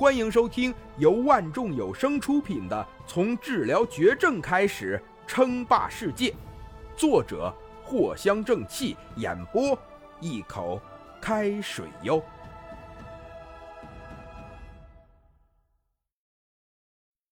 [0.00, 6.30] 欢迎收听由万众有声出品的《从治疗绝症开始称霸世界》，
[6.96, 9.78] 作者藿香正气，演播
[10.18, 10.80] 一口
[11.20, 12.24] 开水哟。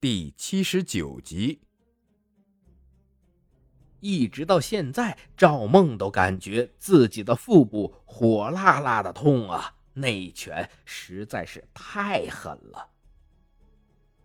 [0.00, 1.60] 第七十九集，
[4.00, 9.73] 一直到现在，赵梦都感觉自己的腹部火辣辣的痛啊！
[9.94, 12.90] 那一拳实在是太狠了，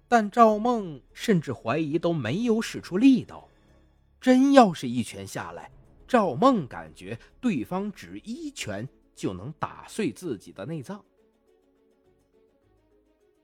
[0.08, 3.48] 但赵梦甚至怀疑都没有使出力道。
[4.20, 5.72] 真要是一拳下来，
[6.08, 11.06] 赵梦感觉对方只一拳就能打碎自己的内脏。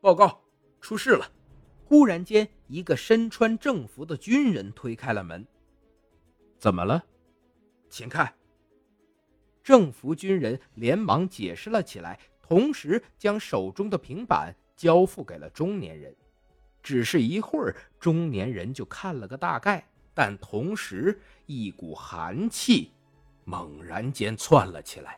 [0.02, 0.42] 报告，
[0.82, 1.32] 出事了！
[1.86, 5.48] 忽然间，一个身穿正服的军人推开了门。
[6.58, 7.06] 怎么了？
[7.90, 8.34] 请看。
[9.66, 16.16] 政府军人连忙解释了起来，同时将手中的平板交付给了中年人。
[16.84, 22.92] 只是一会儿，中年人就看了个大概，但同时一股寒气
[23.44, 25.18] 猛然间窜了起来。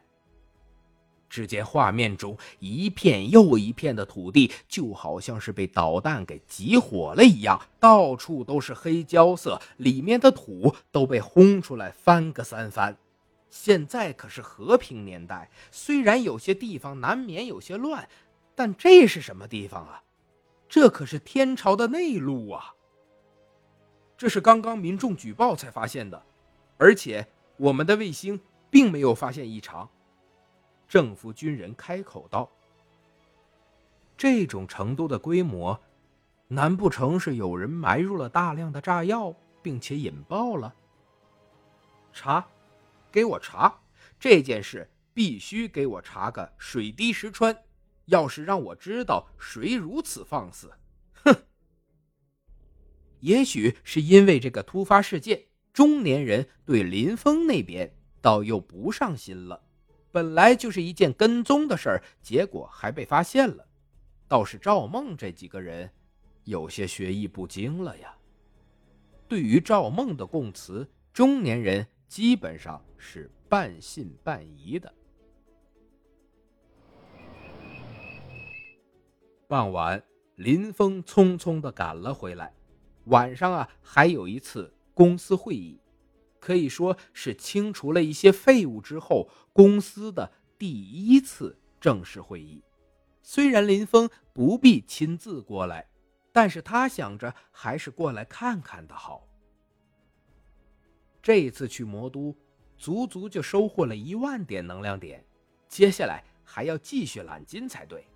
[1.28, 12.98] 只见画面中一片又一片的土地，就好像是被导弹给集火了一样，到处都是黑焦色，里面的土都被轰出来翻个三番。
[13.50, 18.08] 现在可是和平年代，虽然有些地方难免有些乱，
[18.54, 20.04] 但这是什么地方啊？
[20.68, 22.74] 这可是天朝的内陆啊！
[24.18, 26.22] 这是刚刚民众举报才发现的，
[26.78, 27.26] 而且
[27.56, 29.90] 我们的卫星并没有发现异常。
[30.88, 32.50] 政府军人开口道
[34.18, 35.80] ：“这种程度的规模，
[36.50, 40.76] 难不成是有人埋入了大量的炸药，并且引爆了？”
[42.12, 42.46] 查。
[43.18, 43.82] 给我查
[44.20, 47.64] 这件事，必须给我查个水滴石穿。
[48.06, 50.72] 要是让我知道谁如此放肆，
[51.24, 51.36] 哼！
[53.22, 57.92] 也许是因为这个突发事件，中年人对林峰那边
[58.22, 59.64] 倒又不上心了。
[60.12, 63.68] 本来就是一件跟踪的事儿，结果还被发现了。
[64.28, 65.90] 倒是赵梦这几个人，
[66.44, 68.16] 有些学艺不精了呀。
[69.28, 71.88] 对于赵梦的供词，中年人。
[72.08, 74.94] 基本上是半信半疑的。
[79.48, 80.04] 傍晚，
[80.36, 82.54] 林峰匆匆的赶了回来。
[83.06, 85.80] 晚上啊，还有一次公司会议，
[86.40, 92.64] 可以说是清除了一些废物之后，公司的第一次正式会议。
[93.22, 95.90] 虽然林峰不必亲自过来，
[96.32, 99.27] 但是他想着还是过来看看的好。
[101.28, 102.34] 这一次去魔都，
[102.78, 105.22] 足足就收获了一万点能量点，
[105.68, 108.08] 接下来还要继续揽金才对。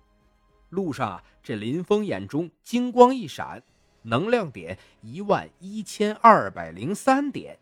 [0.70, 3.62] 路上啊，这林峰眼中金光一闪，
[4.00, 7.58] 能量点一万一千二百零三点，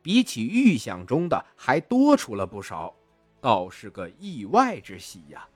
[0.00, 2.96] 比起预想中的还多出了不少，
[3.42, 5.46] 倒是个意外之喜呀。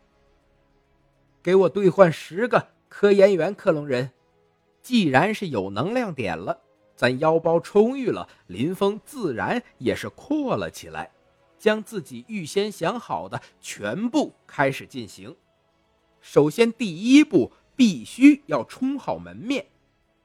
[1.43, 4.11] 给我兑换十个科研员克隆人，
[4.83, 6.65] 既然是有能量点了。
[6.99, 11.13] 咱腰包充裕了，林峰自然也是阔了起来，
[11.57, 15.37] 将自己预先想好的全部开始进行。
[16.21, 19.65] 首先，第一步必须要充好门面。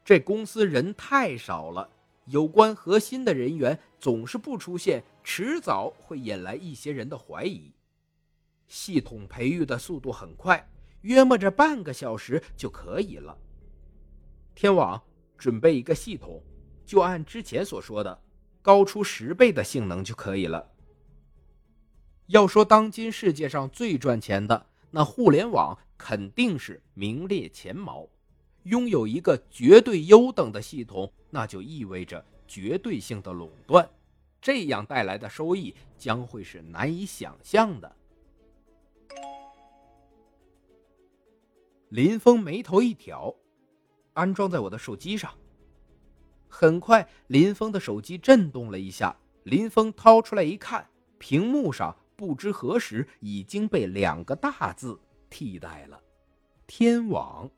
[0.03, 1.87] 这公司人太少了，
[2.25, 7.71] 有关核心的人员总是不出现，迟早会引来一些人的怀疑。
[8.67, 10.67] 系统培育的速度很快，
[11.01, 13.37] 约摸着半个小时就可以了。
[14.55, 14.99] 天网
[15.37, 16.41] 准备一个系统。
[16.85, 18.21] 就按之前所说的，
[18.61, 20.71] 高出十倍的性能就可以了。
[22.27, 28.07] 要说当今世界上最赚钱的，那互联网肯定是名列前茅。
[28.63, 33.89] 拥有一个绝对优等的系统，那就意味着绝对性的垄断，
[34.41, 37.95] 这样带来的收益将会是难以想象的。
[41.89, 43.35] 林峰眉头一挑，
[44.13, 45.29] 安装在我的手机上。
[46.55, 49.17] 很快，林峰的手机震动了一下。
[49.43, 54.99] 林峰掏出来一看，屏幕上不知何时已经被两个大字
[55.31, 55.99] 替代了
[56.67, 57.49] ：“天网。”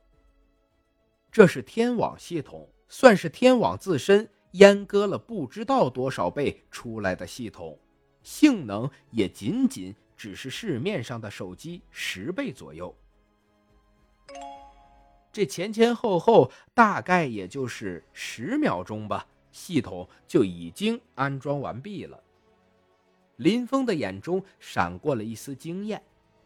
[1.30, 7.78] 这是天网系统，算是天网自身阉割了不知道多少倍出来的系统，
[8.24, 12.96] 性能也仅仅只是市面上的手机十倍左右。
[15.36, 22.24] 这前前后后大概也就是十秒钟吧，系统就已经安装完毕了。
[23.36, 26.02] 林峰的眼中闪过了一丝惊艳，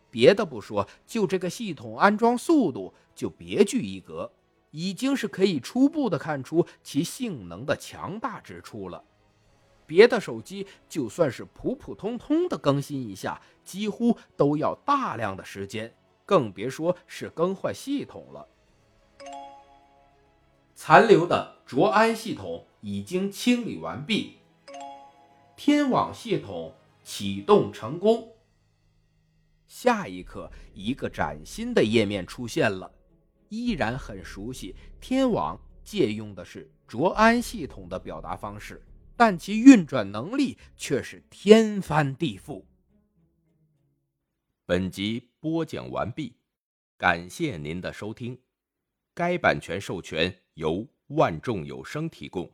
[0.09, 4.31] 别的不说，就这个系统安装速度就别具一格，
[4.71, 9.03] 已经是可以初步的看出其性能的强大之处了。
[9.85, 15.93] 别的手机就算是普普通通的更新一下，几乎都要大量的时间，
[16.25, 18.47] 更别说是更换系统了。
[20.89, 24.37] 残留的卓安系统已经清理完毕，
[25.55, 28.35] 天网系统启动成功。
[29.67, 32.91] 下一刻，一个崭新的页面出现了，
[33.49, 34.75] 依然很熟悉。
[34.99, 38.83] 天网借用的是卓安系统的表达方式，
[39.15, 42.63] 但其运转能力却是天翻地覆。
[44.65, 46.33] 本集播讲完毕，
[46.97, 48.39] 感谢您的收听。
[49.19, 52.49] 该版权授权由万众有声提供。